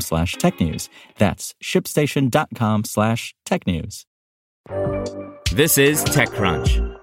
slash 0.00 0.36
technews. 0.36 0.88
That's 1.18 1.54
shipstation.com 1.62 2.84
slash 2.84 3.34
technews. 3.46 4.04
This 5.52 5.78
is 5.78 6.04
TechCrunch. 6.04 7.00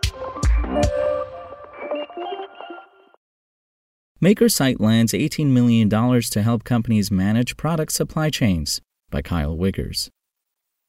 MakerSite 4.21 4.79
lands 4.79 5.13
$18 5.13 5.47
million 5.47 5.89
to 5.89 6.41
help 6.43 6.63
companies 6.63 7.09
manage 7.09 7.57
product 7.57 7.91
supply 7.91 8.29
chains 8.29 8.79
by 9.09 9.21
Kyle 9.21 9.57
Wiggers. 9.57 10.09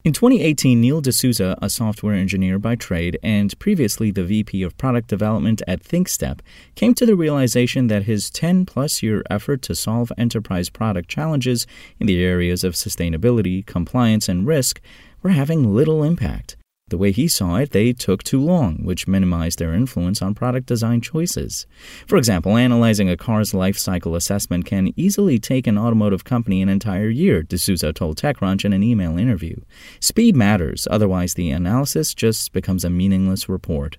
In 0.05 0.11
2018, 0.11 0.81
Neil 0.81 0.99
D'Souza, 0.99 1.57
a 1.61 1.69
software 1.69 2.13
engineer 2.13 2.59
by 2.59 2.75
trade 2.75 3.17
and 3.23 3.57
previously 3.57 4.11
the 4.11 4.25
VP 4.25 4.61
of 4.61 4.77
product 4.77 5.07
development 5.07 5.61
at 5.65 5.81
ThinkStep, 5.81 6.41
came 6.75 6.93
to 6.95 7.05
the 7.05 7.15
realization 7.15 7.87
that 7.87 8.03
his 8.03 8.29
10 8.29 8.65
plus 8.65 9.01
year 9.01 9.23
effort 9.29 9.61
to 9.61 9.73
solve 9.73 10.11
enterprise 10.17 10.69
product 10.69 11.07
challenges 11.07 11.65
in 12.01 12.07
the 12.07 12.21
areas 12.21 12.65
of 12.65 12.73
sustainability, 12.73 13.65
compliance, 13.65 14.27
and 14.27 14.45
risk 14.45 14.81
were 15.21 15.29
having 15.29 15.73
little 15.73 16.03
impact. 16.03 16.57
The 16.93 16.99
way 16.99 17.11
he 17.11 17.27
saw 17.27 17.55
it, 17.55 17.71
they 17.71 17.91
took 17.91 18.21
too 18.21 18.39
long, 18.39 18.75
which 18.83 19.07
minimized 19.07 19.57
their 19.57 19.73
influence 19.73 20.21
on 20.21 20.35
product 20.35 20.67
design 20.67 21.01
choices. 21.01 21.65
For 22.05 22.17
example, 22.17 22.55
analyzing 22.55 23.09
a 23.09 23.17
car's 23.17 23.51
life 23.51 23.79
cycle 23.79 24.15
assessment 24.15 24.67
can 24.67 24.93
easily 24.95 25.39
take 25.39 25.65
an 25.65 25.75
automotive 25.75 26.23
company 26.23 26.61
an 26.61 26.69
entire 26.69 27.09
year, 27.09 27.41
D'Souza 27.41 27.93
told 27.93 28.17
TechCrunch 28.17 28.63
in 28.63 28.73
an 28.73 28.83
email 28.83 29.17
interview. 29.17 29.55
Speed 30.01 30.35
matters, 30.35 30.87
otherwise, 30.91 31.33
the 31.33 31.49
analysis 31.49 32.13
just 32.13 32.53
becomes 32.53 32.85
a 32.85 32.91
meaningless 32.91 33.49
report. 33.49 33.97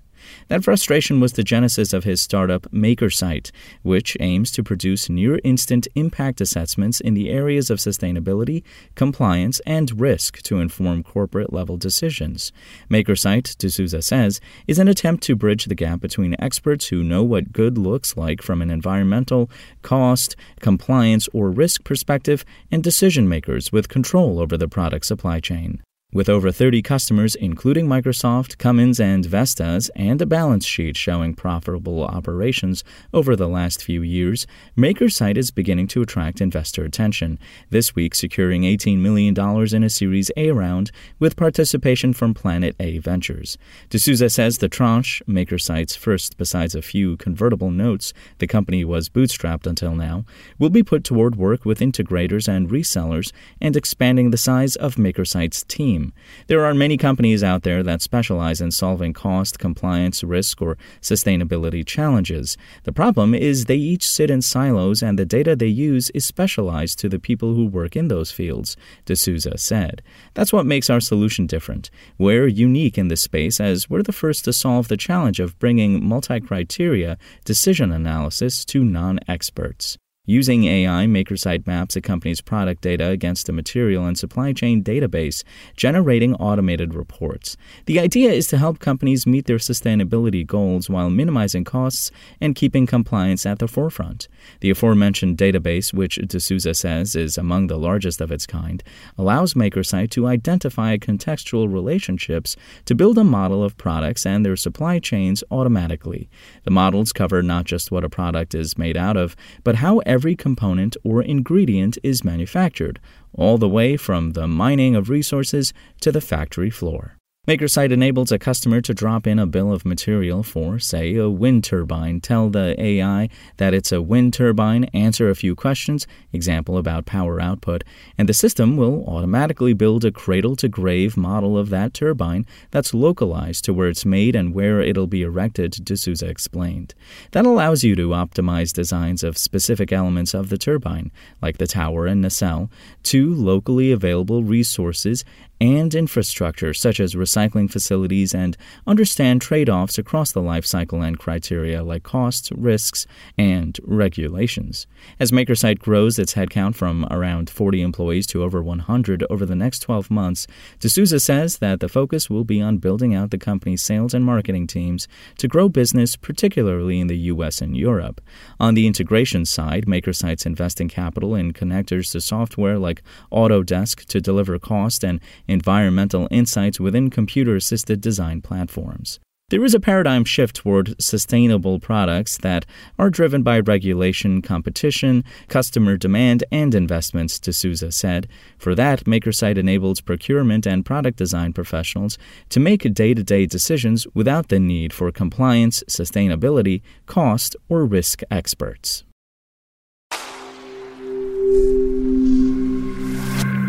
That 0.49 0.65
frustration 0.65 1.21
was 1.21 1.35
the 1.35 1.45
genesis 1.45 1.93
of 1.93 2.05
his 2.05 2.21
startup 2.21 2.63
MakerSite, 2.73 3.51
which 3.83 4.17
aims 4.21 4.51
to 4.53 4.63
produce 4.63 5.09
near 5.09 5.41
instant 5.45 5.89
impact 5.95 6.41
assessments 6.41 7.01
in 7.01 7.15
the 7.15 7.31
areas 7.31 7.71
of 7.71 7.79
sustainability, 7.79 8.63
compliance, 8.95 9.61
and 9.61 10.01
risk 10.01 10.43
to 10.43 10.59
inform 10.59 11.03
corporate 11.03 11.53
level 11.53 11.77
decisions. 11.77 12.53
MakerSite, 12.91 13.57
D'Souza 13.59 14.03
says, 14.03 14.41
is 14.67 14.79
an 14.79 14.89
attempt 14.89 15.23
to 15.25 15.37
bridge 15.37 15.67
the 15.67 15.75
gap 15.75 16.01
between 16.01 16.37
experts 16.39 16.89
who 16.89 17.03
know 17.03 17.23
what 17.23 17.53
good 17.53 17.79
looks 17.79 18.17
like 18.17 18.43
from 18.43 18.63
an 18.63 18.71
environmental, 18.71 19.51
cost, 19.83 20.37
compliance, 20.61 21.29
or 21.33 21.51
risk 21.51 21.85
perspective 21.85 22.45
and 22.71 22.83
decision 22.83 23.29
makers 23.29 23.73
with 23.73 23.89
control 23.89 24.41
over 24.41 24.57
the 24.57 24.69
product 24.69 25.07
supply 25.07 25.41
chain. 25.41 25.83
With 26.15 26.29
over 26.29 26.53
30 26.53 26.81
customers, 26.81 27.35
including 27.35 27.89
Microsoft, 27.89 28.57
Cummins, 28.57 29.01
and 29.01 29.27
Vestas, 29.27 29.91
and 29.97 30.23
a 30.23 30.27
balance 30.27 30.65
sheet 30.65 30.97
showing 30.97 31.35
profitable 31.35 32.05
operations 32.05 32.85
over 33.13 33.35
the 33.35 33.49
last 33.49 33.83
few 33.83 34.01
years, 34.01 34.47
MakerSite 34.79 35.37
is 35.37 35.51
beginning 35.51 35.89
to 35.89 36.03
attract 36.03 36.41
investor 36.41 36.85
attention, 36.85 37.37
this 37.71 37.97
week 37.97 38.15
securing 38.15 38.63
$18 38.63 38.99
million 38.99 39.35
in 39.75 39.83
a 39.83 39.91
Series 39.91 40.31
A 40.37 40.53
round 40.53 40.93
with 41.19 41.35
participation 41.35 42.13
from 42.13 42.33
Planet 42.33 42.77
A 42.79 42.99
Ventures. 42.99 43.59
D'Souza 43.91 44.31
says 44.31 44.59
the 44.59 44.69
tranche, 44.69 45.21
MakerSite's 45.27 45.97
first 45.97 46.37
besides 46.37 46.77
a 46.77 46.83
few 46.83 47.17
convertible 47.17 47.73
notes 47.73 48.13
the 48.39 48.47
company 48.47 48.85
was 48.85 49.09
bootstrapped 49.09 49.67
until 49.67 49.97
now, 49.97 50.25
will 50.61 50.71
be 50.71 50.85
put 50.85 51.03
toward 51.03 51.35
work 51.35 51.65
with 51.65 51.81
integrators 51.81 52.47
and 52.47 52.71
resellers 52.71 53.33
and 53.61 53.77
expanding 53.77 54.31
the 54.31 54.37
size 54.37 54.77
of 54.77 54.95
MakerSite's 54.95 55.65
team. 55.65 56.04
There 56.49 56.65
are 56.65 56.75
many 56.75 56.97
companies 56.97 57.43
out 57.43 57.63
there 57.63 57.83
that 57.83 58.03
specialize 58.03 58.61
in 58.61 58.71
solving 58.71 59.13
cost, 59.13 59.59
compliance, 59.59 60.23
risk, 60.25 60.61
or 60.61 60.77
sustainability 61.01 61.87
challenges. 61.87 62.57
The 62.83 62.93
problem 62.93 63.35
is 63.35 63.65
they 63.65 63.77
each 63.77 64.09
sit 64.09 64.31
in 64.31 64.43
silos 64.43 65.03
and 65.03 65.19
the 65.19 65.25
data 65.25 65.57
they 65.57 65.67
use 65.67 66.11
is 66.11 66.25
specialized 66.25 66.99
to 66.99 67.09
the 67.09 67.19
people 67.19 67.55
who 67.55 67.67
work 67.67 67.97
in 67.97 68.09
those 68.09 68.31
fields, 68.31 68.77
D'Souza 69.07 69.59
said. 69.59 70.03
That's 70.35 70.53
what 70.53 70.67
makes 70.67 70.91
our 70.91 71.01
solution 71.01 71.47
different. 71.47 71.91
We're 72.19 72.47
unique 72.47 72.99
in 72.99 73.09
this 73.09 73.23
space 73.23 73.61
as 73.61 73.89
we're 73.89 74.03
the 74.03 74.13
first 74.13 74.45
to 74.45 74.53
solve 74.53 74.89
the 74.89 74.97
challenge 74.97 75.41
of 75.41 75.59
bringing 75.59 76.05
multi 76.05 76.41
criteria 76.41 77.19
decision 77.45 77.93
analysis 77.93 78.65
to 78.67 78.85
non 78.85 79.21
experts. 79.29 79.99
Using 80.27 80.65
AI, 80.65 81.05
MakerSite 81.05 81.67
maps 81.67 81.97
a 81.97 82.01
company's 82.01 82.41
product 82.41 82.81
data 82.81 83.11
against 83.11 83.51
a 83.51 83.53
material 83.53 84.07
and 84.07 84.17
supply 84.17 84.55
chain 84.55 84.83
database, 84.83 85.45
generating 85.77 86.35
automated 86.37 86.95
reports. 86.95 87.59
The 87.85 88.01
idea 88.01 88.33
is 88.33 88.47
to 88.47 88.57
help 88.57 88.79
companies 88.79 89.27
meet 89.27 89.45
their 89.45 89.59
sustainability 89.59 90.47
goals 90.47 90.89
while 90.89 91.11
minimizing 91.11 91.65
costs 91.65 92.11
and 92.41 92.55
keeping 92.55 92.87
compliance 92.87 93.45
at 93.45 93.59
the 93.59 93.69
forefront. 93.69 94.29
The 94.61 94.71
aforementioned 94.71 95.37
database, 95.37 95.93
which 95.93 96.17
D'Souza 96.17 96.73
says 96.73 97.15
is 97.15 97.37
among 97.37 97.67
the 97.67 97.77
largest 97.77 98.23
of 98.23 98.33
its 98.33 98.47
kind, 98.47 98.83
allows 99.19 99.53
MakerSite 99.53 100.09
to 100.13 100.27
identify 100.27 100.97
contextual 100.97 101.71
relationships 101.71 102.57
to 102.87 102.95
build 102.95 103.19
a 103.19 103.25
model 103.25 103.63
of 103.63 103.77
products 103.77 104.25
and 104.25 104.43
their 104.43 104.57
supply 104.57 105.01
chains 105.01 105.45
automatically. 105.51 106.31
The 106.63 106.71
models 106.71 107.13
cover 107.13 107.43
not 107.43 107.67
just 107.67 107.91
what 107.91 108.05
a 108.05 108.09
product 108.09 108.55
is 108.55 108.79
made 108.79 108.97
out 108.97 109.19
of, 109.19 109.37
but 109.65 109.75
how 109.75 110.01
every 110.15 110.37
component 110.37 110.97
or 111.03 111.21
ingredient 111.21 111.99
is 112.05 112.23
manufactured, 112.33 113.01
all 113.33 113.59
the 113.59 113.75
way 113.79 113.97
from 113.97 114.23
the 114.31 114.47
mining 114.47 114.95
of 114.95 115.11
resources 115.11 115.73
to 116.01 116.13
the 116.13 116.21
factory 116.21 116.71
floor. 116.71 117.17
MakerSite 117.47 117.93
enables 117.93 118.33
a 118.33 118.39
customer 118.39 118.81
to 118.81 118.95
drop 118.95 119.27
in 119.27 119.39
a 119.39 119.45
bill 119.45 119.71
of 119.71 119.85
material 119.85 120.43
for, 120.43 120.79
say, 120.79 121.15
a 121.17 121.29
wind 121.29 121.63
turbine, 121.63 122.19
tell 122.19 122.49
the 122.49 122.75
AI 122.83 123.29
that 123.59 123.75
it's 123.75 123.93
a 123.93 124.01
wind 124.01 124.33
turbine, 124.33 124.85
answer 124.95 125.29
a 125.29 125.35
few 125.35 125.55
questions, 125.55 126.07
example 126.33 126.79
about 126.79 127.05
power 127.05 127.43
output, 127.43 127.85
and 128.17 128.31
the 128.31 128.33
system 128.33 128.79
will 128.79 129.05
automatically 129.07 129.75
build 129.75 130.07
a 130.07 130.11
cradle 130.11 130.57
to 130.57 130.71
grave 130.71 131.19
model 131.19 131.59
of 131.59 131.69
that 131.69 131.93
turbine 131.93 132.47
that's 132.71 132.95
localized 132.95 133.63
to 133.65 133.75
where 133.75 133.89
it's 133.89 134.07
made 134.07 134.35
and 134.35 134.55
where 134.55 134.81
it'll 134.81 135.07
be 135.07 135.21
erected, 135.21 135.73
D'Souza 135.85 136.27
explained. 136.27 136.95
That 137.33 137.45
allows 137.45 137.85
you 137.85 137.95
to 137.97 138.09
optimize 138.09 138.73
designs 138.73 139.23
of 139.23 139.37
specific 139.37 139.93
elements 139.93 140.33
of 140.33 140.49
the 140.49 140.57
turbine, 140.57 141.13
like 141.43 141.59
the 141.59 141.67
tower 141.67 142.07
and 142.07 142.23
nacelle, 142.23 142.71
to 143.03 143.35
locally 143.35 143.93
available 143.93 144.43
resources 144.43 145.27
and 145.61 145.95
infrastructure 145.95 146.75
such 146.75 147.01
as 147.01 147.15
recycling 147.15 147.71
facilities 147.71 148.35
and 148.35 148.57
understand 148.87 149.41
trade 149.41 149.69
offs 149.71 149.99
across 149.99 150.33
the 150.33 150.43
life 150.43 150.67
cycle 150.67 151.03
and 151.03 151.19
criteria 151.19 151.83
like 151.83 152.03
costs, 152.03 152.51
risks, 152.53 153.07
and 153.39 153.79
regulations. 153.85 154.87
As 155.21 155.31
MakerSite 155.31 155.79
grows 155.79 156.19
its 156.19 156.35
headcount 156.35 156.75
from 156.75 157.07
around 157.11 157.49
40 157.49 157.83
employees 157.83 158.27
to 158.29 158.43
over 158.43 158.63
100 158.63 159.25
over 159.31 159.47
the 159.47 159.55
next 159.55 159.81
12 159.81 160.11
months, 160.11 160.47
D'Souza 160.81 161.21
says 161.21 161.59
that 161.59 161.81
the 161.81 161.89
focus 161.89 162.29
will 162.29 162.45
be 162.45 162.61
on 162.61 162.79
building 162.79 163.15
out 163.15 163.31
the 163.31 163.39
company's 163.39 163.83
sales 163.83 164.15
and 164.15 164.25
marketing 164.25 164.67
teams 164.67 165.09
to 165.39 165.49
grow 165.49 165.69
business, 165.69 166.17
particularly 166.17 167.01
in 167.01 167.07
the 167.07 167.19
U.S. 167.19 167.61
and 167.61 167.77
Europe. 167.77 168.21
On 168.59 168.75
the 168.75 168.87
integration 168.87 169.45
side, 169.45 169.87
MakerSite's 169.87 170.47
investing 170.47 170.89
capital 170.89 171.35
in 171.35 171.53
connectors 171.53 172.13
to 172.13 172.21
software 172.21 172.79
like 172.79 173.03
Autodesk 173.33 174.05
to 174.07 174.21
deliver 174.21 174.59
cost 174.59 175.05
and 175.05 175.21
environmental 175.47 176.29
insights 176.31 176.81
within 176.81 177.11
computer 177.11 177.57
assisted 177.57 178.01
design 178.01 178.41
platforms. 178.41 179.21
There 179.51 179.65
is 179.65 179.75
a 179.75 179.81
paradigm 179.81 180.25
shift 180.25 180.57
toward 180.57 180.95
sustainable 180.99 181.79
products 181.79 182.39
that 182.39 182.65
are 182.99 183.11
driven 183.11 183.43
by 183.43 183.61
regulation, 183.61 184.41
competition, 184.41 185.23
customer 185.49 185.99
demand, 185.99 186.45
and 186.51 186.75
investments, 186.75 187.39
D'Souza 187.39 187.93
said. 187.93 188.27
For 188.57 188.75
that, 188.75 189.05
MakerSite 189.05 189.59
enables 189.59 190.01
procurement 190.01 190.67
and 190.67 190.85
product 190.85 191.19
design 191.19 191.53
professionals 191.53 192.17
to 192.49 192.59
make 192.59 192.95
day 192.95 193.13
to 193.13 193.23
day 193.23 193.45
decisions 193.45 194.07
without 194.15 194.49
the 194.49 194.59
need 194.59 194.95
for 194.95 195.13
compliance, 195.13 195.85
sustainability, 195.91 196.81
cost, 197.05 197.55
or 197.69 197.85
risk 197.85 198.23
experts. 198.31 199.05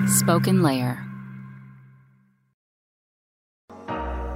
Spoken 0.07 0.63
Layer. 0.63 1.14